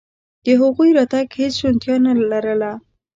[0.45, 2.71] د هغوی راتګ هېڅ شونتیا نه لرله.